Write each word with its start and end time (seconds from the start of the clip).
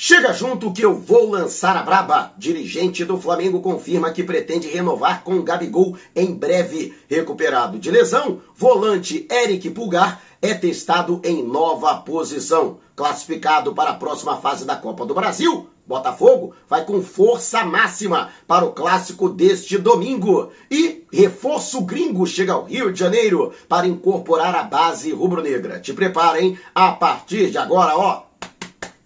Chega 0.00 0.32
junto 0.32 0.72
que 0.72 0.82
eu 0.82 0.94
vou 0.94 1.28
lançar 1.28 1.76
a 1.76 1.82
braba. 1.82 2.32
Dirigente 2.38 3.04
do 3.04 3.20
Flamengo 3.20 3.60
confirma 3.60 4.12
que 4.12 4.22
pretende 4.22 4.68
renovar 4.68 5.24
com 5.24 5.42
Gabigol 5.42 5.96
em 6.14 6.32
breve. 6.32 6.96
Recuperado 7.08 7.80
de 7.80 7.90
lesão, 7.90 8.40
volante 8.54 9.26
Eric 9.28 9.68
Pulgar 9.70 10.22
é 10.40 10.54
testado 10.54 11.20
em 11.24 11.42
nova 11.42 11.96
posição. 11.96 12.78
Classificado 12.94 13.74
para 13.74 13.90
a 13.90 13.94
próxima 13.94 14.36
fase 14.36 14.64
da 14.64 14.76
Copa 14.76 15.04
do 15.04 15.14
Brasil, 15.14 15.68
Botafogo 15.84 16.54
vai 16.68 16.84
com 16.84 17.02
força 17.02 17.64
máxima 17.64 18.30
para 18.46 18.64
o 18.64 18.70
clássico 18.70 19.28
deste 19.28 19.78
domingo. 19.78 20.52
E 20.70 21.06
reforço 21.12 21.80
gringo 21.80 22.24
chega 22.24 22.52
ao 22.52 22.62
Rio 22.62 22.92
de 22.92 23.00
Janeiro 23.00 23.52
para 23.68 23.88
incorporar 23.88 24.54
a 24.54 24.62
base 24.62 25.10
rubro-negra. 25.10 25.80
Te 25.80 25.92
preparem 25.92 26.56
a 26.72 26.92
partir 26.92 27.50
de 27.50 27.58
agora, 27.58 27.96
ó 27.96 28.27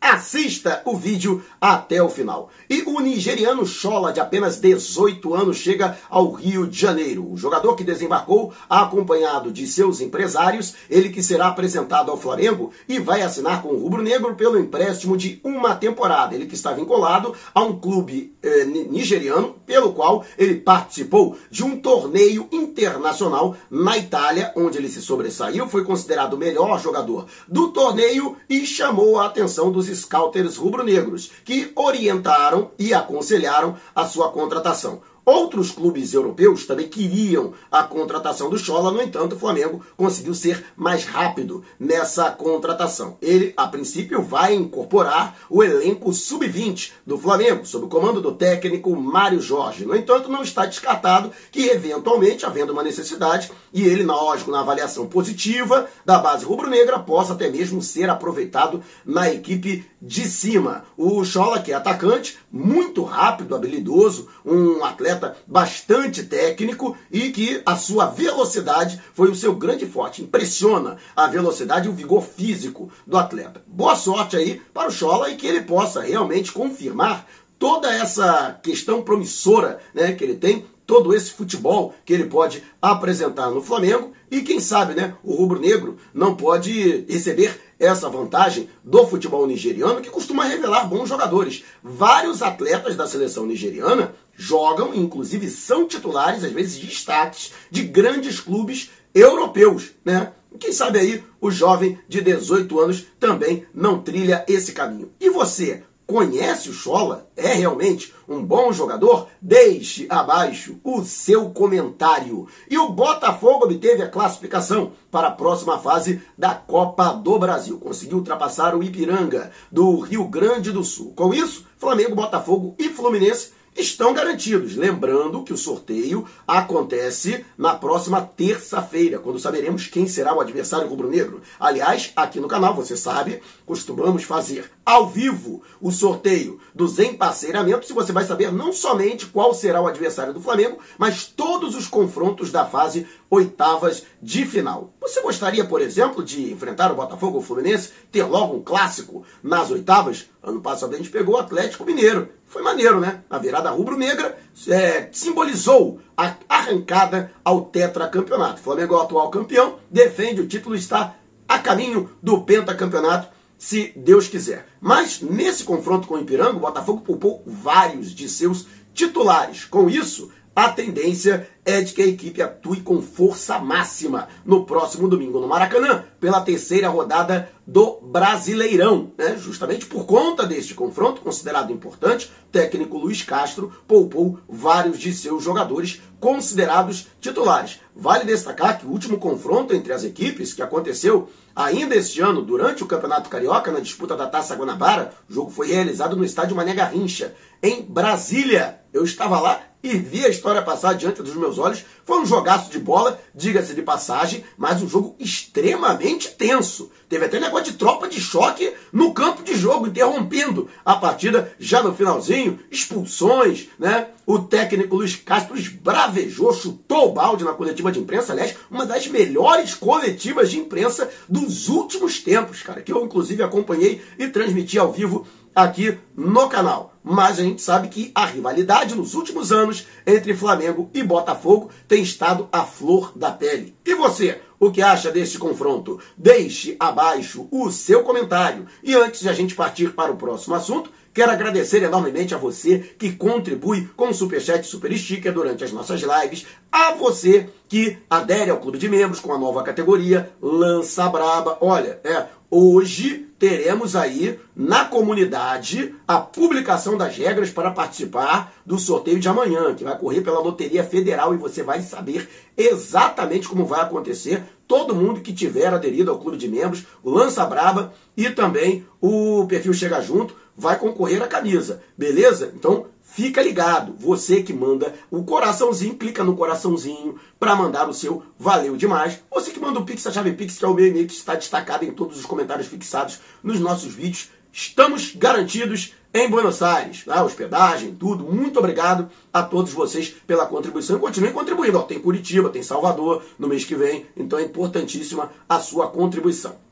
Assista 0.00 0.80
o 0.86 0.96
vídeo 0.96 1.44
até 1.60 2.02
o 2.02 2.08
final. 2.08 2.48
E 2.70 2.82
o 2.86 3.00
nigeriano 3.00 3.66
Chola, 3.66 4.14
de 4.14 4.18
apenas 4.18 4.56
18 4.56 5.34
anos, 5.34 5.58
chega 5.58 5.98
ao 6.08 6.32
Rio 6.32 6.66
de 6.66 6.78
Janeiro. 6.78 7.30
O 7.30 7.36
jogador 7.36 7.76
que 7.76 7.84
desembarcou, 7.84 8.50
acompanhado 8.68 9.52
de 9.52 9.66
seus 9.66 10.00
empresários, 10.00 10.74
ele 10.88 11.10
que 11.10 11.22
será 11.22 11.48
apresentado 11.48 12.10
ao 12.10 12.16
Flamengo 12.16 12.72
e 12.88 12.98
vai 12.98 13.20
assinar 13.20 13.60
com 13.60 13.68
o 13.68 13.78
Rubro 13.78 14.02
Negro 14.02 14.34
pelo 14.34 14.58
empréstimo 14.58 15.18
de 15.18 15.38
uma 15.44 15.74
temporada. 15.74 16.34
Ele 16.34 16.46
que 16.46 16.54
está 16.54 16.72
vinculado 16.72 17.34
a 17.54 17.62
um 17.62 17.78
clube 17.78 18.34
eh, 18.42 18.64
nigeriano, 18.64 19.56
pelo 19.66 19.92
qual 19.92 20.24
ele 20.38 20.54
participou 20.54 21.36
de 21.50 21.62
um 21.62 21.78
torneio 21.78 22.48
internacional 22.50 23.54
na 23.70 23.98
Itália, 23.98 24.50
onde 24.56 24.78
ele 24.78 24.88
se 24.88 25.02
sobressaiu, 25.02 25.68
foi 25.68 25.84
considerado 25.84 26.34
o 26.34 26.38
melhor 26.38 26.80
jogador 26.80 27.26
do 27.46 27.68
torneio 27.68 28.36
e 28.48 28.64
chamou 28.64 29.20
a 29.20 29.26
atenção 29.26 29.70
dos 29.70 29.89
scouters 29.94 30.56
rubro-negros, 30.56 31.30
que 31.44 31.72
orientaram 31.74 32.70
e 32.78 32.94
aconselharam 32.94 33.76
a 33.94 34.06
sua 34.06 34.30
contratação. 34.30 35.02
Outros 35.24 35.70
clubes 35.70 36.14
europeus 36.14 36.66
também 36.66 36.88
queriam 36.88 37.52
a 37.70 37.82
contratação 37.82 38.48
do 38.48 38.58
Chola, 38.58 38.90
no 38.90 39.02
entanto, 39.02 39.36
o 39.36 39.38
Flamengo 39.38 39.84
conseguiu 39.96 40.34
ser 40.34 40.64
mais 40.76 41.04
rápido 41.04 41.62
nessa 41.78 42.30
contratação. 42.30 43.16
Ele, 43.20 43.52
a 43.56 43.66
princípio, 43.66 44.22
vai 44.22 44.54
incorporar 44.54 45.36
o 45.48 45.62
elenco 45.62 46.12
sub-20 46.12 46.92
do 47.06 47.18
Flamengo, 47.18 47.66
sob 47.66 47.84
o 47.84 47.88
comando 47.88 48.20
do 48.20 48.32
técnico 48.32 48.96
Mário 48.96 49.40
Jorge. 49.40 49.84
No 49.84 49.94
entanto, 49.94 50.30
não 50.30 50.42
está 50.42 50.66
descartado 50.66 51.30
que, 51.52 51.68
eventualmente, 51.68 52.46
havendo 52.46 52.72
uma 52.72 52.82
necessidade, 52.82 53.50
e 53.72 53.84
ele, 53.84 54.04
lógico, 54.04 54.50
na 54.50 54.60
avaliação 54.60 55.06
positiva 55.06 55.86
da 56.04 56.18
base 56.18 56.44
rubro-negra, 56.44 56.98
possa 56.98 57.34
até 57.34 57.48
mesmo 57.50 57.82
ser 57.82 58.08
aproveitado 58.08 58.82
na 59.04 59.30
equipe 59.30 59.84
de 60.00 60.24
cima. 60.24 60.84
O 60.96 61.22
Chola, 61.24 61.60
que 61.60 61.72
é 61.72 61.74
atacante, 61.74 62.38
muito 62.50 63.02
rápido, 63.02 63.54
habilidoso, 63.54 64.28
um 64.44 64.84
atleta 64.84 65.09
bastante 65.46 66.24
técnico 66.24 66.96
e 67.10 67.30
que 67.30 67.62
a 67.64 67.76
sua 67.76 68.06
velocidade 68.06 69.00
foi 69.14 69.30
o 69.30 69.34
seu 69.34 69.54
grande 69.54 69.86
forte. 69.86 70.22
Impressiona 70.22 70.96
a 71.16 71.26
velocidade 71.26 71.86
e 71.86 71.90
o 71.90 71.94
vigor 71.94 72.22
físico 72.22 72.90
do 73.06 73.16
atleta. 73.16 73.62
Boa 73.66 73.96
sorte 73.96 74.36
aí 74.36 74.60
para 74.74 74.88
o 74.88 74.92
Chola 74.92 75.30
e 75.30 75.36
que 75.36 75.46
ele 75.46 75.62
possa 75.62 76.00
realmente 76.00 76.52
confirmar 76.52 77.26
toda 77.58 77.92
essa 77.94 78.58
questão 78.62 79.02
promissora 79.02 79.78
né, 79.94 80.12
que 80.12 80.24
ele 80.24 80.34
tem 80.34 80.64
todo 80.86 81.14
esse 81.14 81.30
futebol 81.30 81.94
que 82.04 82.12
ele 82.12 82.24
pode 82.24 82.64
apresentar 82.82 83.50
no 83.50 83.62
Flamengo 83.62 84.12
e 84.28 84.40
quem 84.40 84.58
sabe, 84.58 84.94
né, 84.94 85.14
o 85.22 85.34
rubro-negro 85.34 85.98
não 86.12 86.34
pode 86.34 87.04
receber 87.08 87.69
essa 87.80 88.10
vantagem 88.10 88.68
do 88.84 89.06
futebol 89.06 89.46
nigeriano 89.46 90.02
que 90.02 90.10
costuma 90.10 90.44
revelar 90.44 90.84
bons 90.84 91.08
jogadores. 91.08 91.64
Vários 91.82 92.42
atletas 92.42 92.94
da 92.94 93.08
seleção 93.08 93.46
nigeriana 93.46 94.14
jogam, 94.36 94.94
inclusive 94.94 95.48
são 95.48 95.88
titulares, 95.88 96.44
às 96.44 96.52
vezes 96.52 96.78
destaques 96.78 97.52
de 97.70 97.82
grandes 97.82 98.38
clubes 98.38 98.90
europeus, 99.14 99.92
né? 100.04 100.32
Quem 100.58 100.72
sabe 100.72 100.98
aí 100.98 101.24
o 101.40 101.50
jovem 101.50 101.98
de 102.08 102.20
18 102.20 102.78
anos 102.78 103.06
também 103.18 103.66
não 103.72 104.02
trilha 104.02 104.44
esse 104.46 104.72
caminho. 104.72 105.10
E 105.18 105.30
você, 105.30 105.84
conhece 106.10 106.68
o 106.68 106.72
Chola? 106.72 107.28
É 107.36 107.54
realmente 107.54 108.12
um 108.28 108.44
bom 108.44 108.72
jogador? 108.72 109.28
Deixe 109.40 110.06
abaixo 110.10 110.80
o 110.82 111.04
seu 111.04 111.50
comentário. 111.50 112.48
E 112.68 112.76
o 112.76 112.90
Botafogo 112.90 113.66
obteve 113.66 114.02
a 114.02 114.08
classificação 114.08 114.90
para 115.08 115.28
a 115.28 115.32
próxima 115.32 115.78
fase 115.78 116.20
da 116.36 116.52
Copa 116.52 117.12
do 117.12 117.38
Brasil. 117.38 117.78
Conseguiu 117.78 118.18
ultrapassar 118.18 118.74
o 118.74 118.82
Ipiranga 118.82 119.52
do 119.70 120.00
Rio 120.00 120.24
Grande 120.24 120.72
do 120.72 120.82
Sul. 120.82 121.12
Com 121.14 121.32
isso, 121.32 121.64
Flamengo, 121.78 122.16
Botafogo 122.16 122.74
e 122.76 122.88
Fluminense 122.88 123.52
estão 123.76 124.12
garantidos. 124.12 124.76
Lembrando 124.76 125.42
que 125.42 125.52
o 125.52 125.56
sorteio 125.56 126.26
acontece 126.46 127.44
na 127.56 127.74
próxima 127.74 128.20
terça-feira, 128.20 129.18
quando 129.18 129.38
saberemos 129.38 129.86
quem 129.86 130.06
será 130.06 130.34
o 130.34 130.40
adversário 130.40 130.88
rubro-negro. 130.88 131.40
Aliás, 131.58 132.12
aqui 132.16 132.40
no 132.40 132.48
canal, 132.48 132.74
você 132.74 132.96
sabe, 132.96 133.40
costumamos 133.64 134.24
fazer 134.24 134.70
ao 134.90 135.06
vivo 135.06 135.62
o 135.80 135.92
sorteio 135.92 136.58
dos 136.74 136.98
emparceiramentos 136.98 137.88
e 137.88 137.92
você 137.92 138.10
vai 138.10 138.24
saber 138.24 138.52
não 138.52 138.72
somente 138.72 139.24
qual 139.24 139.54
será 139.54 139.80
o 139.80 139.86
adversário 139.86 140.34
do 140.34 140.40
Flamengo, 140.40 140.78
mas 140.98 141.26
todos 141.26 141.76
os 141.76 141.86
confrontos 141.86 142.50
da 142.50 142.66
fase 142.66 143.06
oitavas 143.30 144.04
de 144.20 144.44
final. 144.44 144.92
Você 145.00 145.22
gostaria, 145.22 145.64
por 145.64 145.80
exemplo, 145.80 146.24
de 146.24 146.52
enfrentar 146.52 146.90
o 146.90 146.96
Botafogo 146.96 147.36
ou 147.36 147.40
o 147.40 147.44
Fluminense, 147.44 147.92
ter 148.10 148.24
logo 148.24 148.56
um 148.56 148.62
clássico 148.64 149.24
nas 149.40 149.70
oitavas? 149.70 150.28
Ano 150.42 150.60
passado 150.60 150.92
a 150.92 150.96
gente 150.96 151.10
pegou 151.10 151.36
o 151.36 151.38
Atlético 151.38 151.84
Mineiro. 151.84 152.28
Foi 152.44 152.60
maneiro, 152.60 152.98
né? 152.98 153.22
A 153.30 153.38
virada 153.38 153.70
rubro-negra 153.70 154.36
é, 154.66 155.08
simbolizou 155.12 156.00
a 156.16 156.34
arrancada 156.48 157.32
ao 157.44 157.66
tetracampeonato. 157.66 158.60
O 158.60 158.64
Flamengo 158.64 158.94
é 158.94 158.98
o 158.98 159.02
atual 159.02 159.30
campeão, 159.30 159.76
defende 159.88 160.40
o 160.40 160.48
título, 160.48 160.74
está 160.74 161.14
a 161.46 161.60
caminho 161.60 162.10
do 162.20 162.42
pentacampeonato, 162.42 163.28
se 163.60 163.92
Deus 163.94 164.26
quiser. 164.26 164.66
Mas 164.80 165.20
nesse 165.20 165.64
confronto 165.64 166.08
com 166.08 166.14
o 166.14 166.18
Ipiranga, 166.18 166.56
o 166.56 166.60
Botafogo 166.60 167.02
poupou 167.02 167.42
vários 167.46 168.14
de 168.14 168.26
seus 168.26 168.66
titulares. 168.94 169.66
Com 169.66 169.90
isso, 169.90 170.32
a 170.54 170.68
tendência 170.68 171.48
é 171.64 171.80
de 171.80 171.92
que 171.92 172.02
a 172.02 172.06
equipe 172.06 172.42
atue 172.42 172.80
com 172.80 173.00
força 173.00 173.58
máxima 173.58 174.28
no 174.44 174.64
próximo 174.64 175.08
domingo 175.08 175.38
no 175.38 175.46
Maracanã, 175.46 176.04
pela 176.18 176.40
terceira 176.40 176.88
rodada 176.88 177.50
do 177.66 178.00
Brasileirão. 178.02 179.12
Né? 179.16 179.36
Justamente 179.38 179.86
por 179.86 180.04
conta 180.04 180.44
deste 180.44 180.74
confronto, 180.74 181.20
considerado 181.20 181.72
importante, 181.72 182.26
o 182.26 182.50
técnico 182.50 182.98
Luiz 182.98 183.22
Castro 183.22 183.72
poupou 183.86 184.40
vários 184.48 184.98
de 184.98 185.12
seus 185.12 185.44
jogadores 185.44 186.02
considerados 186.18 187.06
titulares. 187.20 187.80
Vale 187.94 188.24
destacar 188.24 188.78
que 188.78 188.86
o 188.86 188.90
último 188.90 189.18
confronto 189.18 189.74
entre 189.74 189.92
as 189.92 190.02
equipes, 190.02 190.52
que 190.52 190.62
aconteceu 190.62 191.28
ainda 191.54 191.94
este 191.94 192.20
ano, 192.20 192.42
durante 192.42 192.82
o 192.82 192.86
Campeonato 192.86 193.30
Carioca, 193.30 193.70
na 193.70 193.80
disputa 193.80 194.16
da 194.16 194.26
Taça 194.26 194.56
Guanabara, 194.56 195.12
o 195.28 195.32
jogo 195.32 195.50
foi 195.50 195.68
realizado 195.68 196.16
no 196.16 196.24
estádio 196.24 196.56
Mané 196.56 196.74
Garrincha, 196.74 197.34
em 197.62 197.82
Brasília. 197.82 198.80
Eu 198.92 199.04
estava 199.04 199.38
lá 199.38 199.69
e 199.82 199.96
vi 199.96 200.24
a 200.24 200.28
história 200.28 200.62
passar 200.62 200.94
diante 200.94 201.22
dos 201.22 201.34
meus 201.34 201.58
olhos. 201.58 201.84
Foi 202.04 202.18
um 202.18 202.26
jogaço 202.26 202.70
de 202.70 202.78
bola, 202.78 203.20
diga-se 203.34 203.74
de 203.74 203.82
passagem, 203.82 204.44
mas 204.56 204.82
um 204.82 204.88
jogo 204.88 205.14
extremamente 205.18 206.30
tenso. 206.30 206.90
Teve 207.08 207.24
até 207.24 207.40
negócio 207.40 207.72
de 207.72 207.78
tropa 207.78 208.08
de 208.08 208.20
choque 208.20 208.72
no 208.92 209.12
campo 209.12 209.42
de 209.42 209.54
jogo, 209.54 209.86
interrompendo 209.86 210.68
a 210.84 210.96
partida 210.96 211.52
já 211.58 211.82
no 211.82 211.94
finalzinho, 211.94 212.58
expulsões, 212.70 213.68
né? 213.78 214.08
O 214.26 214.38
técnico 214.38 214.96
Luiz 214.96 215.16
Castro 215.16 215.58
esbravejou, 215.58 216.52
chutou 216.52 217.08
o 217.08 217.12
balde 217.12 217.42
na 217.42 217.52
coletiva 217.52 217.90
de 217.90 217.98
imprensa, 217.98 218.32
aliás, 218.32 218.54
uma 218.70 218.86
das 218.86 219.08
melhores 219.08 219.74
coletivas 219.74 220.50
de 220.50 220.58
imprensa 220.58 221.10
dos 221.28 221.68
últimos 221.68 222.20
tempos, 222.20 222.62
cara, 222.62 222.80
que 222.80 222.92
eu 222.92 223.04
inclusive 223.04 223.42
acompanhei 223.42 224.00
e 224.18 224.28
transmiti 224.28 224.78
ao 224.78 224.92
vivo 224.92 225.26
aqui 225.54 225.98
no 226.16 226.48
canal. 226.48 226.94
Mas 227.02 227.38
a 227.38 227.42
gente 227.42 227.62
sabe 227.62 227.88
que 227.88 228.12
a 228.14 228.26
rivalidade 228.26 228.94
nos 228.94 229.14
últimos 229.14 229.50
anos 229.52 229.86
entre 230.06 230.34
Flamengo 230.34 230.90
e 230.92 231.02
Botafogo 231.02 231.70
tem 231.88 232.02
estado 232.02 232.48
à 232.52 232.64
flor 232.64 233.12
da 233.16 233.30
pele. 233.30 233.74
E 233.84 233.94
você, 233.94 234.40
o 234.58 234.70
que 234.70 234.82
acha 234.82 235.10
desse 235.10 235.38
confronto? 235.38 235.98
Deixe 236.16 236.76
abaixo 236.78 237.48
o 237.50 237.70
seu 237.70 238.02
comentário. 238.02 238.66
E 238.82 238.94
antes 238.94 239.20
de 239.20 239.28
a 239.28 239.32
gente 239.32 239.54
partir 239.54 239.94
para 239.94 240.12
o 240.12 240.16
próximo 240.16 240.54
assunto, 240.54 240.90
Quero 241.12 241.32
agradecer 241.32 241.82
enormemente 241.82 242.36
a 242.36 242.38
você 242.38 242.78
que 242.78 243.12
contribui 243.12 243.90
com 243.96 244.10
o 244.10 244.14
Superchat 244.14 244.64
Super 244.64 244.96
Sticker 244.96 245.32
durante 245.32 245.64
as 245.64 245.72
nossas 245.72 246.00
lives, 246.02 246.46
a 246.70 246.92
você 246.92 247.48
que 247.68 247.98
adere 248.08 248.48
ao 248.48 248.60
clube 248.60 248.78
de 248.78 248.88
membros 248.88 249.18
com 249.18 249.32
a 249.32 249.38
nova 249.38 249.64
categoria 249.64 250.30
Lança 250.40 251.08
Braba. 251.08 251.58
Olha, 251.60 251.98
é, 252.04 252.26
hoje 252.50 253.26
teremos 253.38 253.96
aí 253.96 254.38
na 254.54 254.84
comunidade 254.84 255.94
a 256.06 256.18
publicação 256.18 256.98
das 256.98 257.16
regras 257.16 257.50
para 257.50 257.70
participar 257.70 258.52
do 258.66 258.78
sorteio 258.78 259.18
de 259.18 259.28
amanhã, 259.28 259.74
que 259.74 259.84
vai 259.84 259.96
correr 259.96 260.20
pela 260.20 260.40
Loteria 260.40 260.84
Federal 260.84 261.32
e 261.32 261.38
você 261.38 261.62
vai 261.62 261.80
saber 261.80 262.28
exatamente 262.56 263.48
como 263.48 263.64
vai 263.64 263.80
acontecer. 263.80 264.42
Todo 264.68 264.94
mundo 264.94 265.20
que 265.20 265.32
tiver 265.32 265.72
aderido 265.72 266.10
ao 266.10 266.18
clube 266.18 266.36
de 266.36 266.48
membros, 266.48 266.84
o 267.02 267.10
Lança 267.10 267.46
Braba 267.46 267.94
e 268.16 268.28
também 268.28 268.84
o 269.00 269.46
perfil 269.48 269.72
Chega 269.72 270.02
Junto 270.02 270.36
vai 270.60 270.78
concorrer 270.78 271.22
à 271.22 271.26
camisa, 271.26 271.82
beleza? 271.96 272.52
Então 272.54 272.86
Fica 273.12 273.42
ligado, 273.42 273.96
você 273.98 274.40
que 274.40 274.52
manda 274.52 274.94
o 275.10 275.24
coraçãozinho, 275.24 275.96
clica 275.96 276.22
no 276.22 276.36
coraçãozinho 276.36 277.18
para 277.40 277.56
mandar 277.56 277.88
o 277.88 277.92
seu 277.92 278.22
valeu 278.38 278.76
demais. 278.76 279.20
Você 279.32 279.50
que 279.50 279.58
manda 279.58 279.80
o 279.80 279.84
Pix, 279.84 280.06
a 280.06 280.12
chave 280.12 280.32
Pix, 280.32 280.56
que 280.56 280.64
é 280.64 280.68
o 280.68 280.74
meu 280.74 280.86
e-mail 280.86 281.08
que 281.08 281.14
está 281.14 281.34
destacado 281.34 281.84
em 281.84 281.90
todos 281.90 282.16
os 282.16 282.24
comentários 282.24 282.68
fixados 282.68 283.18
nos 283.42 283.58
nossos 283.58 283.92
vídeos. 283.92 284.30
Estamos 284.52 285.12
garantidos 285.16 285.92
em 286.14 286.30
Buenos 286.30 286.62
Aires, 286.62 287.04
tá? 287.04 287.24
hospedagem, 287.24 287.96
tudo. 287.96 288.24
Muito 288.24 288.60
obrigado 288.60 289.10
a 289.32 289.42
todos 289.42 289.72
vocês 289.72 290.14
pela 290.24 290.46
contribuição. 290.46 291.00
Continuem 291.00 291.32
contribuindo. 291.32 291.78
Ó, 291.78 291.82
tem 291.82 291.98
Curitiba, 291.98 292.48
tem 292.48 292.62
Salvador 292.62 293.24
no 293.36 293.48
mês 293.48 293.64
que 293.64 293.74
vem, 293.74 294.06
então 294.16 294.38
é 294.38 294.42
importantíssima 294.42 295.32
a 295.48 295.58
sua 295.58 295.88
contribuição. 295.88 296.69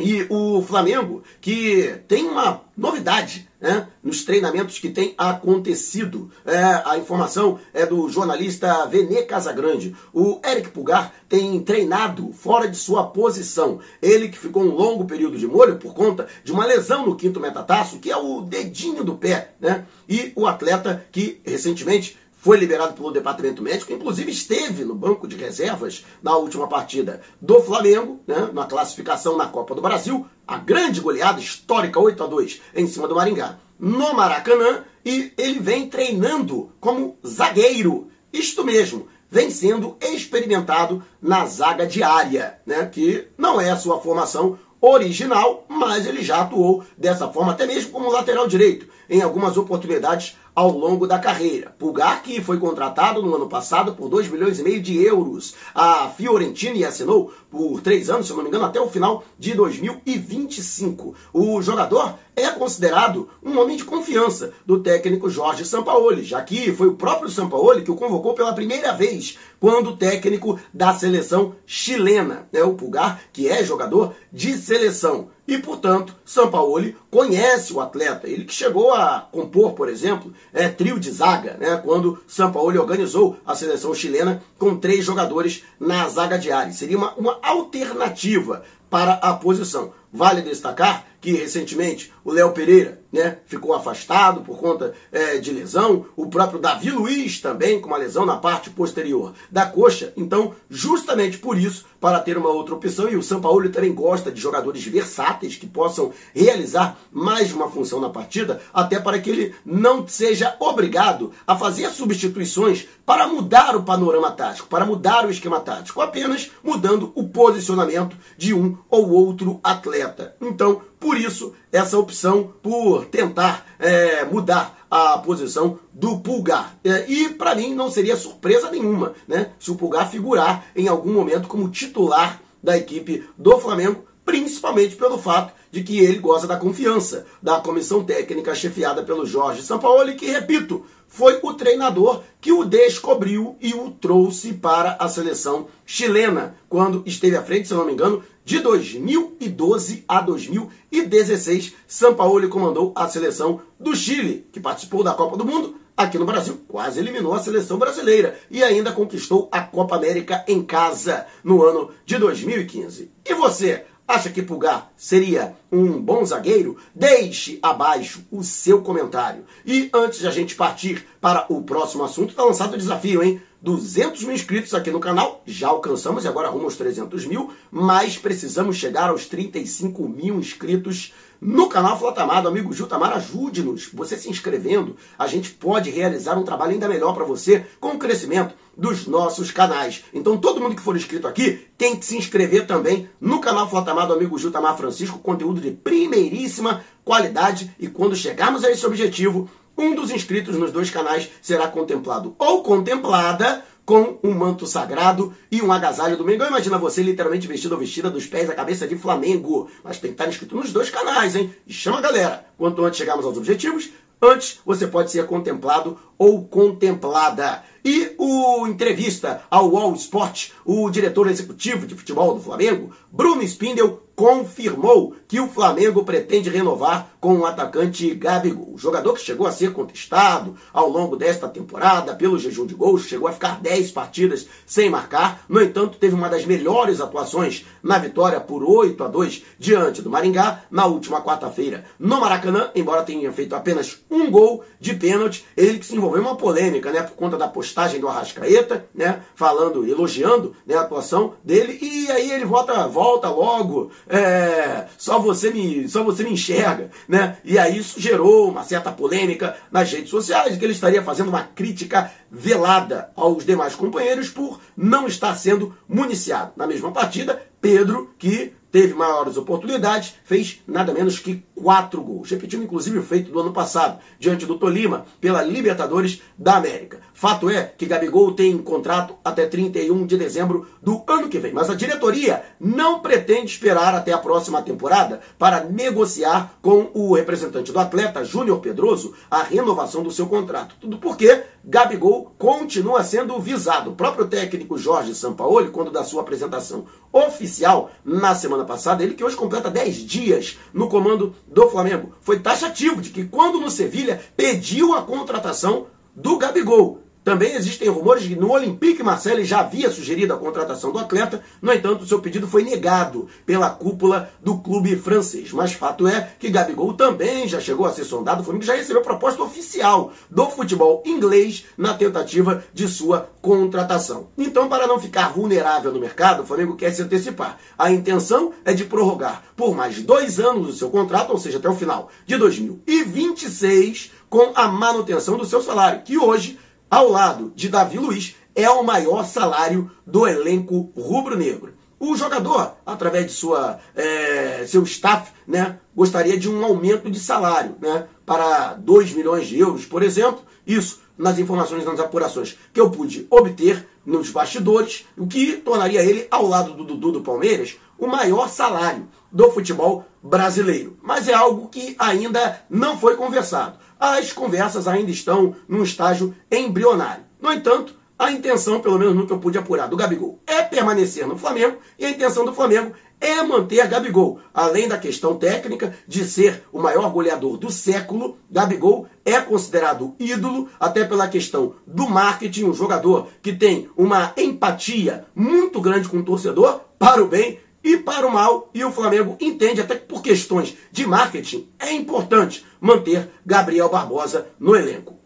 E 0.00 0.26
o 0.28 0.62
Flamengo, 0.62 1.22
que 1.40 2.00
tem 2.08 2.24
uma 2.24 2.62
novidade 2.76 3.48
né, 3.60 3.88
nos 4.02 4.24
treinamentos 4.24 4.78
que 4.78 4.88
tem 4.88 5.14
acontecido. 5.18 6.30
É, 6.46 6.82
a 6.84 6.96
informação 6.96 7.58
é 7.74 7.84
do 7.84 8.08
jornalista 8.08 8.86
Vene 8.86 9.22
Casagrande. 9.22 9.94
O 10.12 10.40
Eric 10.44 10.70
Pulgar 10.70 11.12
tem 11.28 11.60
treinado 11.60 12.32
fora 12.32 12.66
de 12.66 12.76
sua 12.76 13.06
posição. 13.08 13.80
Ele 14.00 14.28
que 14.28 14.38
ficou 14.38 14.62
um 14.62 14.74
longo 14.74 15.04
período 15.04 15.36
de 15.36 15.46
molho 15.46 15.76
por 15.76 15.92
conta 15.92 16.26
de 16.42 16.52
uma 16.52 16.64
lesão 16.64 17.04
no 17.04 17.16
quinto 17.16 17.38
metatarso, 17.38 17.98
que 17.98 18.10
é 18.10 18.16
o 18.16 18.40
dedinho 18.40 19.04
do 19.04 19.16
pé. 19.16 19.52
Né? 19.60 19.84
E 20.08 20.32
o 20.34 20.46
atleta 20.46 21.04
que 21.12 21.40
recentemente 21.44 22.18
foi 22.40 22.56
liberado 22.56 22.94
pelo 22.94 23.12
departamento 23.12 23.62
médico, 23.62 23.92
inclusive 23.92 24.32
esteve 24.32 24.82
no 24.82 24.94
banco 24.94 25.28
de 25.28 25.36
reservas 25.36 26.06
na 26.22 26.34
última 26.36 26.66
partida 26.66 27.20
do 27.40 27.62
Flamengo, 27.62 28.20
né, 28.26 28.48
na 28.52 28.64
classificação 28.64 29.36
na 29.36 29.46
Copa 29.46 29.74
do 29.74 29.82
Brasil, 29.82 30.26
a 30.46 30.56
grande 30.56 31.00
goleada 31.00 31.38
histórica 31.38 32.00
8 32.00 32.24
a 32.24 32.26
2 32.26 32.62
em 32.74 32.86
cima 32.86 33.06
do 33.06 33.14
Maringá, 33.14 33.58
no 33.78 34.14
Maracanã, 34.14 34.84
e 35.04 35.32
ele 35.36 35.60
vem 35.60 35.88
treinando 35.88 36.72
como 36.80 37.18
zagueiro. 37.26 38.08
Isto 38.32 38.64
mesmo, 38.64 39.06
vem 39.30 39.50
sendo 39.50 39.96
experimentado 40.00 41.02
na 41.20 41.44
zaga 41.44 41.86
diária, 41.86 42.58
né, 42.64 42.86
que 42.86 43.28
não 43.36 43.60
é 43.60 43.70
a 43.70 43.76
sua 43.76 44.00
formação 44.00 44.58
original, 44.80 45.66
mas 45.68 46.06
ele 46.06 46.22
já 46.22 46.40
atuou 46.40 46.82
dessa 46.96 47.28
forma, 47.28 47.52
até 47.52 47.66
mesmo 47.66 47.90
como 47.90 48.10
lateral 48.10 48.48
direito, 48.48 48.86
em 49.10 49.20
algumas 49.20 49.58
oportunidades 49.58 50.38
ao 50.60 50.76
longo 50.76 51.06
da 51.06 51.18
carreira. 51.18 51.74
Pulgar, 51.78 52.22
que 52.22 52.42
foi 52.42 52.58
contratado 52.58 53.22
no 53.22 53.34
ano 53.34 53.48
passado 53.48 53.94
por 53.94 54.10
2 54.10 54.28
milhões 54.28 54.58
e 54.58 54.62
meio 54.62 54.82
de 54.82 55.02
euros. 55.02 55.54
A 55.74 56.10
Fiorentina 56.10 56.86
assinou 56.86 57.32
por 57.50 57.80
três 57.80 58.10
anos, 58.10 58.26
se 58.26 58.34
não 58.34 58.42
me 58.42 58.48
engano, 58.48 58.66
até 58.66 58.78
o 58.78 58.90
final 58.90 59.24
de 59.38 59.54
2025. 59.54 61.14
O 61.32 61.62
jogador 61.62 62.14
é 62.36 62.50
considerado 62.50 63.28
um 63.42 63.58
homem 63.58 63.76
de 63.78 63.84
confiança 63.84 64.52
do 64.66 64.80
técnico 64.80 65.30
Jorge 65.30 65.64
Sampaoli, 65.64 66.24
já 66.24 66.42
que 66.42 66.72
foi 66.72 66.88
o 66.88 66.94
próprio 66.94 67.30
Sampaoli 67.30 67.82
que 67.82 67.90
o 67.90 67.96
convocou 67.96 68.34
pela 68.34 68.52
primeira 68.52 68.92
vez 68.92 69.38
quando 69.58 69.96
técnico 69.96 70.58
da 70.74 70.92
seleção 70.94 71.54
chilena. 71.64 72.48
É 72.52 72.62
o 72.62 72.74
Pulgar, 72.74 73.20
que 73.32 73.48
é 73.48 73.64
jogador 73.64 74.14
de 74.30 74.58
seleção. 74.58 75.28
E, 75.50 75.58
portanto, 75.58 76.14
Sampaoli 76.24 76.96
conhece 77.10 77.72
o 77.72 77.80
atleta. 77.80 78.28
Ele 78.28 78.44
que 78.44 78.54
chegou 78.54 78.94
a 78.94 79.28
compor, 79.32 79.72
por 79.72 79.88
exemplo, 79.88 80.32
é, 80.54 80.68
trio 80.68 80.96
de 80.96 81.10
zaga, 81.10 81.56
né, 81.58 81.76
quando 81.84 82.22
Sampaoli 82.24 82.78
organizou 82.78 83.36
a 83.44 83.56
seleção 83.56 83.92
chilena 83.92 84.40
com 84.56 84.76
três 84.76 85.04
jogadores 85.04 85.64
na 85.80 86.08
zaga 86.08 86.38
diária. 86.38 86.72
Seria 86.72 86.96
uma, 86.96 87.14
uma 87.14 87.40
alternativa 87.42 88.62
para 88.88 89.14
a 89.14 89.32
posição. 89.32 89.92
Vale 90.12 90.42
destacar 90.42 91.06
que 91.20 91.32
recentemente 91.32 92.12
o 92.24 92.32
Léo 92.32 92.52
Pereira 92.52 93.00
né, 93.12 93.38
ficou 93.44 93.74
afastado 93.74 94.40
por 94.40 94.58
conta 94.58 94.94
é, 95.12 95.38
de 95.38 95.50
lesão, 95.50 96.06
o 96.16 96.28
próprio 96.28 96.60
Davi 96.60 96.90
Luiz 96.90 97.40
também 97.40 97.80
com 97.80 97.88
uma 97.88 97.96
lesão 97.96 98.24
na 98.24 98.36
parte 98.36 98.70
posterior 98.70 99.34
da 99.50 99.66
coxa. 99.66 100.12
Então, 100.16 100.54
justamente 100.68 101.38
por 101.38 101.58
isso, 101.58 101.84
para 102.00 102.20
ter 102.20 102.38
uma 102.38 102.48
outra 102.48 102.74
opção, 102.74 103.08
e 103.08 103.16
o 103.16 103.22
São 103.22 103.40
Paulo 103.40 103.68
também 103.68 103.92
gosta 103.92 104.30
de 104.30 104.40
jogadores 104.40 104.82
versáteis 104.84 105.56
que 105.56 105.66
possam 105.66 106.12
realizar 106.34 106.98
mais 107.10 107.52
uma 107.52 107.68
função 107.68 108.00
na 108.00 108.08
partida, 108.08 108.62
até 108.72 108.98
para 108.98 109.18
que 109.18 109.28
ele 109.28 109.54
não 109.64 110.06
seja 110.06 110.56
obrigado 110.60 111.32
a 111.46 111.56
fazer 111.56 111.90
substituições 111.90 112.86
para 113.04 113.26
mudar 113.26 113.76
o 113.76 113.82
panorama 113.82 114.30
tático, 114.30 114.68
para 114.68 114.86
mudar 114.86 115.26
o 115.26 115.30
esquema 115.30 115.60
tático, 115.60 116.00
apenas 116.00 116.50
mudando 116.62 117.12
o 117.14 117.28
posicionamento 117.28 118.16
de 118.38 118.54
um 118.54 118.78
ou 118.88 119.10
outro 119.10 119.58
atleta. 119.62 119.99
Então, 120.40 120.82
por 120.98 121.16
isso, 121.16 121.54
essa 121.72 121.98
opção 121.98 122.52
por 122.62 123.06
tentar 123.06 123.66
é, 123.78 124.24
mudar 124.24 124.86
a 124.90 125.18
posição 125.18 125.78
do 125.92 126.18
Pulgar. 126.18 126.76
É, 126.84 127.10
e 127.10 127.30
para 127.30 127.54
mim 127.54 127.74
não 127.74 127.90
seria 127.90 128.16
surpresa 128.16 128.70
nenhuma 128.70 129.14
né, 129.28 129.52
se 129.58 129.70
o 129.70 129.76
Pulgar 129.76 130.10
figurar 130.10 130.66
em 130.74 130.88
algum 130.88 131.12
momento 131.12 131.46
como 131.46 131.68
titular 131.68 132.40
da 132.62 132.76
equipe 132.76 133.28
do 133.38 133.58
Flamengo, 133.60 134.04
principalmente 134.24 134.96
pelo 134.96 135.16
fato 135.16 135.52
de 135.70 135.82
que 135.82 135.98
ele 135.98 136.18
goza 136.18 136.46
da 136.46 136.56
confiança 136.56 137.26
da 137.42 137.60
comissão 137.60 138.04
técnica 138.04 138.54
chefiada 138.54 139.02
pelo 139.02 139.26
Jorge 139.26 139.62
Sampaoli, 139.62 140.14
que, 140.14 140.26
repito, 140.26 140.84
foi 141.06 141.40
o 141.42 141.54
treinador 141.54 142.22
que 142.40 142.52
o 142.52 142.64
descobriu 142.64 143.56
e 143.60 143.74
o 143.74 143.90
trouxe 143.90 144.52
para 144.52 144.96
a 144.98 145.08
seleção 145.08 145.66
chilena, 145.84 146.56
quando 146.68 147.02
esteve 147.04 147.36
à 147.36 147.42
frente, 147.42 147.68
se 147.68 147.74
não 147.74 147.84
me 147.84 147.92
engano, 147.92 148.22
de 148.44 148.60
2012 148.60 150.04
a 150.06 150.20
2016. 150.20 151.74
Sampaoli 151.86 152.48
comandou 152.48 152.92
a 152.94 153.08
seleção 153.08 153.60
do 153.78 153.94
Chile, 153.94 154.46
que 154.52 154.60
participou 154.60 155.02
da 155.02 155.14
Copa 155.14 155.36
do 155.36 155.44
Mundo 155.44 155.76
aqui 155.96 156.16
no 156.16 156.24
Brasil, 156.24 156.58
quase 156.66 156.98
eliminou 156.98 157.34
a 157.34 157.42
seleção 157.42 157.78
brasileira 157.78 158.38
e 158.50 158.62
ainda 158.64 158.90
conquistou 158.90 159.48
a 159.52 159.60
Copa 159.60 159.96
América 159.96 160.42
em 160.48 160.62
casa 160.62 161.26
no 161.44 161.62
ano 161.62 161.90
de 162.06 162.16
2015. 162.16 163.10
E 163.24 163.34
você? 163.34 163.84
Acha 164.10 164.28
que 164.28 164.42
Pulgar 164.42 164.90
seria 164.96 165.54
um 165.70 166.02
bom 166.02 166.24
zagueiro? 166.24 166.76
Deixe 166.92 167.60
abaixo 167.62 168.26
o 168.28 168.42
seu 168.42 168.82
comentário. 168.82 169.44
E 169.64 169.88
antes 169.94 170.18
de 170.18 170.26
a 170.26 170.32
gente 170.32 170.56
partir 170.56 171.06
para 171.20 171.46
o 171.48 171.62
próximo 171.62 172.02
assunto, 172.02 172.30
está 172.30 172.42
lançado 172.42 172.74
o 172.74 172.76
desafio, 172.76 173.22
hein? 173.22 173.40
200 173.62 174.24
mil 174.24 174.34
inscritos 174.34 174.74
aqui 174.74 174.90
no 174.90 174.98
canal, 174.98 175.44
já 175.46 175.68
alcançamos 175.68 176.24
e 176.24 176.28
agora 176.28 176.48
rumo 176.48 176.64
aos 176.64 176.76
300 176.76 177.24
mil, 177.24 177.52
mas 177.70 178.18
precisamos 178.18 178.76
chegar 178.76 179.10
aos 179.10 179.26
35 179.26 180.08
mil 180.08 180.40
inscritos 180.40 181.14
no 181.40 181.68
canal 181.68 181.98
Flotamado. 181.98 182.48
Amigo 182.48 182.72
Jutamar, 182.72 183.12
ajude-nos. 183.12 183.88
Você 183.92 184.16
se 184.16 184.28
inscrevendo, 184.28 184.96
a 185.18 185.26
gente 185.26 185.50
pode 185.50 185.90
realizar 185.90 186.36
um 186.36 186.44
trabalho 186.44 186.72
ainda 186.72 186.88
melhor 186.88 187.14
para 187.14 187.24
você 187.24 187.64
com 187.80 187.90
o 187.90 187.98
crescimento 187.98 188.54
dos 188.76 189.06
nossos 189.06 189.50
canais. 189.50 190.04
Então 190.12 190.36
todo 190.36 190.60
mundo 190.60 190.76
que 190.76 190.82
for 190.82 190.96
inscrito 190.96 191.26
aqui 191.26 191.66
tem 191.76 191.96
que 191.96 192.04
se 192.04 192.16
inscrever 192.16 192.66
também 192.66 193.08
no 193.20 193.40
canal 193.40 193.68
Flotamado 193.68 194.12
Amigo 194.12 194.38
Jutamar 194.38 194.76
Francisco, 194.76 195.18
conteúdo 195.18 195.60
de 195.60 195.70
primeiríssima 195.70 196.84
qualidade 197.04 197.74
e 197.78 197.88
quando 197.88 198.16
chegarmos 198.16 198.64
a 198.64 198.70
esse 198.70 198.86
objetivo, 198.86 199.48
um 199.76 199.94
dos 199.94 200.10
inscritos 200.10 200.56
nos 200.56 200.72
dois 200.72 200.90
canais 200.90 201.30
será 201.40 201.66
contemplado 201.68 202.34
ou 202.38 202.62
contemplada 202.62 203.64
com 203.90 204.20
um 204.22 204.32
manto 204.32 204.68
sagrado 204.68 205.34
e 205.50 205.60
um 205.60 205.72
agasalho 205.72 206.16
do 206.16 206.24
Mengão. 206.24 206.46
Imagina 206.46 206.78
você 206.78 207.02
literalmente 207.02 207.48
vestido 207.48 207.72
ou 207.72 207.80
vestida 207.80 208.08
dos 208.08 208.24
pés 208.24 208.48
à 208.48 208.54
cabeça 208.54 208.86
de 208.86 208.94
Flamengo. 208.96 209.68
Mas 209.82 209.98
tem 209.98 210.12
que 210.12 210.14
estar 210.14 210.28
inscrito 210.28 210.54
nos 210.54 210.72
dois 210.72 210.88
canais, 210.90 211.34
hein? 211.34 211.52
E 211.66 211.72
chama 211.72 211.98
a 211.98 212.00
galera. 212.00 212.46
Quanto 212.56 212.84
antes 212.84 212.98
chegarmos 212.98 213.26
aos 213.26 213.36
objetivos, 213.36 213.90
antes 214.22 214.60
você 214.64 214.86
pode 214.86 215.10
ser 215.10 215.26
contemplado 215.26 215.98
ou 216.20 216.44
contemplada. 216.44 217.64
E 217.82 218.14
o 218.18 218.66
entrevista 218.66 219.42
ao 219.50 219.74
All 219.74 219.94
Sport, 219.94 220.50
o 220.66 220.90
diretor 220.90 221.26
executivo 221.30 221.86
de 221.86 221.94
futebol 221.94 222.34
do 222.34 222.40
Flamengo, 222.42 222.90
Bruno 223.10 223.42
Spindel, 223.42 224.02
confirmou 224.20 225.14
que 225.26 225.40
o 225.40 225.48
Flamengo 225.48 226.04
pretende 226.04 226.50
renovar 226.50 227.12
com 227.18 227.38
o 227.38 227.46
atacante 227.46 228.14
Gabigol. 228.14 228.74
O 228.74 228.76
jogador 228.76 229.14
que 229.14 229.22
chegou 229.22 229.46
a 229.46 229.52
ser 229.52 229.72
contestado 229.72 230.56
ao 230.74 230.90
longo 230.90 231.16
desta 231.16 231.48
temporada 231.48 232.14
pelo 232.14 232.38
jejum 232.38 232.66
de 232.66 232.74
gols, 232.74 233.04
chegou 233.04 233.26
a 233.28 233.32
ficar 233.32 233.58
10 233.62 233.90
partidas 233.92 234.46
sem 234.66 234.90
marcar. 234.90 235.42
No 235.48 235.62
entanto, 235.62 235.96
teve 235.96 236.14
uma 236.14 236.28
das 236.28 236.44
melhores 236.44 237.00
atuações 237.00 237.64
na 237.82 237.96
vitória 237.96 238.38
por 238.40 238.62
8 238.62 239.02
a 239.02 239.08
2 239.08 239.42
diante 239.58 240.02
do 240.02 240.10
Maringá 240.10 240.64
na 240.70 240.84
última 240.84 241.22
quarta-feira 241.22 241.86
no 241.98 242.20
Maracanã, 242.20 242.70
embora 242.74 243.02
tenha 243.02 243.32
feito 243.32 243.54
apenas 243.54 244.02
um 244.10 244.30
gol 244.30 244.62
de 244.78 244.92
pênalti. 244.92 245.46
Ele 245.56 245.78
que 245.78 245.86
se 245.86 245.96
envolveu 245.96 246.09
em 246.16 246.20
uma 246.20 246.36
polêmica, 246.36 246.90
né, 246.90 247.02
por 247.02 247.16
conta 247.16 247.36
da 247.36 247.48
postagem 247.48 248.00
do 248.00 248.08
Arrascaeta, 248.08 248.86
né, 248.94 249.22
falando, 249.34 249.86
elogiando 249.86 250.54
né, 250.66 250.74
a 250.74 250.82
atuação 250.82 251.34
dele, 251.44 251.78
e 251.80 252.10
aí 252.10 252.30
ele 252.30 252.44
volta, 252.44 252.86
volta 252.86 253.28
logo 253.28 253.90
é, 254.08 254.86
só 254.96 255.18
você 255.18 255.50
me 255.50 255.88
só 255.88 256.02
você 256.02 256.22
me 256.22 256.32
enxerga, 256.32 256.90
né? 257.08 257.38
E 257.44 257.58
aí 257.58 257.78
isso 257.78 258.00
gerou 258.00 258.48
uma 258.48 258.62
certa 258.64 258.90
polêmica 258.92 259.56
nas 259.70 259.90
redes 259.90 260.10
sociais, 260.10 260.56
que 260.56 260.64
ele 260.64 260.72
estaria 260.72 261.02
fazendo 261.02 261.28
uma 261.28 261.42
crítica 261.42 262.10
velada 262.30 263.10
aos 263.16 263.44
demais 263.44 263.74
companheiros 263.74 264.28
por 264.28 264.60
não 264.76 265.06
estar 265.06 265.34
sendo 265.34 265.74
municiado. 265.88 266.52
Na 266.56 266.66
mesma 266.66 266.92
partida, 266.92 267.42
Pedro, 267.60 268.14
que 268.18 268.52
teve 268.70 268.94
maiores 268.94 269.36
oportunidades, 269.36 270.14
fez 270.24 270.60
nada 270.66 270.92
menos 270.92 271.18
que 271.18 271.42
quatro 271.54 272.02
gols, 272.02 272.30
repetindo 272.30 272.64
inclusive 272.64 272.98
o 272.98 273.02
feito 273.02 273.30
do 273.30 273.40
ano 273.40 273.52
passado, 273.52 273.98
diante 274.18 274.46
do 274.46 274.58
Tolima, 274.58 275.04
pela 275.20 275.42
Libertadores 275.42 276.22
da 276.38 276.56
América. 276.56 277.00
Fato 277.12 277.50
é 277.50 277.64
que 277.64 277.84
Gabigol 277.84 278.32
tem 278.32 278.56
contrato 278.56 279.14
até 279.22 279.46
31 279.46 280.06
de 280.06 280.16
dezembro 280.16 280.66
do 280.82 281.02
ano 281.06 281.28
que 281.28 281.38
vem, 281.38 281.52
mas 281.52 281.68
a 281.68 281.74
diretoria 281.74 282.42
não 282.58 283.00
pretende 283.00 283.52
esperar 283.52 283.94
até 283.94 284.12
a 284.12 284.18
próxima 284.18 284.62
temporada 284.62 285.20
para 285.38 285.64
negociar 285.64 286.54
com 286.62 286.90
o 286.94 287.14
representante 287.14 287.72
do 287.72 287.78
atleta, 287.78 288.24
Júnior 288.24 288.60
Pedroso, 288.60 289.14
a 289.30 289.42
renovação 289.42 290.02
do 290.02 290.10
seu 290.10 290.26
contrato. 290.26 290.76
Tudo 290.80 290.96
porque 290.96 291.42
Gabigol 291.62 292.32
continua 292.38 293.04
sendo 293.04 293.38
visado. 293.38 293.90
O 293.90 293.94
próprio 293.94 294.26
técnico 294.26 294.78
Jorge 294.78 295.14
Sampaoli, 295.14 295.70
quando 295.70 295.90
da 295.90 296.02
sua 296.02 296.22
apresentação 296.22 296.86
oficial 297.12 297.90
na 298.04 298.34
semana 298.34 298.59
passada, 298.64 299.02
ele 299.02 299.14
que 299.14 299.24
hoje 299.24 299.36
completa 299.36 299.70
10 299.70 299.96
dias 300.06 300.58
no 300.72 300.88
comando 300.88 301.34
do 301.46 301.68
Flamengo, 301.68 302.14
foi 302.20 302.38
taxativo 302.38 303.00
de 303.00 303.10
que 303.10 303.24
quando 303.24 303.60
no 303.60 303.70
Sevilha 303.70 304.20
pediu 304.36 304.94
a 304.94 305.02
contratação 305.02 305.86
do 306.14 306.38
Gabigol. 306.38 307.02
Também 307.22 307.54
existem 307.54 307.88
rumores 307.88 308.26
que 308.26 308.34
no 308.34 308.52
Olympique 308.52 309.02
Marseille 309.02 309.44
já 309.44 309.60
havia 309.60 309.90
sugerido 309.90 310.32
a 310.32 310.38
contratação 310.38 310.90
do 310.90 310.98
atleta, 310.98 311.42
no 311.60 311.72
entanto, 311.72 312.06
seu 312.06 312.20
pedido 312.20 312.48
foi 312.48 312.62
negado 312.62 313.28
pela 313.44 313.68
cúpula 313.68 314.30
do 314.42 314.58
clube 314.58 314.96
francês. 314.96 315.52
Mas 315.52 315.72
fato 315.72 316.08
é 316.08 316.32
que 316.38 316.48
Gabigol 316.48 316.94
também 316.94 317.46
já 317.46 317.60
chegou 317.60 317.84
a 317.84 317.92
ser 317.92 318.04
sondado, 318.04 318.40
o 318.40 318.44
Flamengo 318.44 318.64
já 318.64 318.74
recebeu 318.74 319.02
proposta 319.02 319.42
oficial 319.42 320.12
do 320.30 320.46
futebol 320.46 321.02
inglês 321.04 321.66
na 321.76 321.92
tentativa 321.92 322.64
de 322.72 322.88
sua 322.88 323.30
contratação. 323.42 324.28
Então, 324.38 324.68
para 324.68 324.86
não 324.86 324.98
ficar 324.98 325.32
vulnerável 325.32 325.92
no 325.92 326.00
mercado, 326.00 326.42
o 326.42 326.46
Flamengo 326.46 326.76
quer 326.76 326.92
se 326.92 327.02
antecipar. 327.02 327.58
A 327.78 327.90
intenção 327.90 328.52
é 328.64 328.72
de 328.72 328.84
prorrogar 328.84 329.42
por 329.56 329.74
mais 329.74 330.02
dois 330.02 330.40
anos 330.40 330.70
o 330.70 330.72
seu 330.72 330.88
contrato, 330.88 331.30
ou 331.30 331.38
seja, 331.38 331.58
até 331.58 331.68
o 331.68 331.76
final 331.76 332.08
de 332.24 332.38
2026, 332.38 334.12
com 334.30 334.52
a 334.54 334.68
manutenção 334.68 335.36
do 335.36 335.44
seu 335.44 335.62
salário, 335.62 336.02
que 336.02 336.16
hoje 336.16 336.58
ao 336.90 337.08
lado 337.08 337.52
de 337.54 337.68
Davi 337.68 337.98
Luiz, 337.98 338.34
é 338.54 338.68
o 338.68 338.82
maior 338.82 339.24
salário 339.24 339.90
do 340.04 340.26
elenco 340.26 340.92
rubro-negro. 340.96 341.74
O 342.00 342.16
jogador, 342.16 342.76
através 342.84 343.26
de 343.26 343.32
sua, 343.32 343.78
é, 343.94 344.64
seu 344.66 344.82
staff, 344.82 345.30
né, 345.46 345.78
gostaria 345.94 346.36
de 346.38 346.48
um 346.48 346.64
aumento 346.64 347.10
de 347.10 347.20
salário 347.20 347.76
né, 347.80 348.08
para 348.24 348.74
2 348.74 349.12
milhões 349.12 349.46
de 349.46 349.58
euros, 349.58 349.84
por 349.84 350.02
exemplo. 350.02 350.40
Isso 350.66 351.00
nas 351.16 351.38
informações, 351.38 351.84
nas 351.84 352.00
apurações 352.00 352.56
que 352.72 352.80
eu 352.80 352.90
pude 352.90 353.26
obter 353.30 353.86
nos 354.04 354.30
bastidores, 354.30 355.06
o 355.16 355.26
que 355.26 355.58
tornaria 355.58 356.02
ele, 356.02 356.26
ao 356.30 356.46
lado 356.46 356.72
do 356.72 356.84
Dudu 356.84 357.12
do 357.12 357.20
Palmeiras, 357.20 357.76
o 357.98 358.06
maior 358.06 358.48
salário 358.48 359.06
do 359.30 359.50
futebol 359.50 360.06
brasileiro. 360.22 360.96
Mas 361.02 361.28
é 361.28 361.34
algo 361.34 361.68
que 361.68 361.94
ainda 361.98 362.62
não 362.70 362.98
foi 362.98 363.16
conversado. 363.16 363.78
As 364.00 364.32
conversas 364.32 364.88
ainda 364.88 365.10
estão 365.10 365.54
num 365.68 365.82
estágio 365.82 366.34
embrionário. 366.50 367.22
No 367.38 367.52
entanto, 367.52 367.94
a 368.18 368.32
intenção, 368.32 368.80
pelo 368.80 368.98
menos 368.98 369.14
no 369.14 369.26
que 369.26 369.32
eu 369.32 369.38
pude 369.38 369.58
apurar, 369.58 369.88
do 369.88 369.96
Gabigol 369.96 370.40
é 370.46 370.62
permanecer 370.62 371.26
no 371.26 371.36
Flamengo 371.36 371.76
e 371.98 372.06
a 372.06 372.10
intenção 372.10 372.46
do 372.46 372.54
Flamengo 372.54 372.94
é 373.20 373.42
manter 373.42 373.86
Gabigol. 373.86 374.40
Além 374.54 374.88
da 374.88 374.96
questão 374.96 375.36
técnica 375.36 375.94
de 376.08 376.24
ser 376.24 376.64
o 376.72 376.80
maior 376.80 377.10
goleador 377.10 377.58
do 377.58 377.70
século, 377.70 378.38
Gabigol 378.50 379.06
é 379.24 379.38
considerado 379.40 380.14
ídolo, 380.18 380.68
até 380.80 381.04
pela 381.04 381.28
questão 381.28 381.74
do 381.86 382.08
marketing, 382.08 382.64
um 382.64 382.74
jogador 382.74 383.28
que 383.42 383.52
tem 383.52 383.90
uma 383.96 384.32
empatia 384.36 385.26
muito 385.34 385.78
grande 385.80 386.08
com 386.08 386.16
o 386.16 386.24
torcedor, 386.24 386.80
para 386.98 387.22
o 387.22 387.28
bem 387.28 387.58
e 387.82 387.96
para 387.98 388.26
o 388.26 388.32
mal, 388.32 388.70
e 388.74 388.84
o 388.84 388.92
Flamengo 388.92 389.36
entende 389.40 389.80
até 389.80 389.96
que 389.96 390.06
por 390.06 390.22
questões 390.22 390.76
de 390.90 391.06
marketing 391.06 391.68
é 391.78 391.92
importante 391.92 392.64
manter 392.80 393.30
Gabriel 393.44 393.88
Barbosa 393.88 394.48
no 394.58 394.76
elenco. 394.76 395.19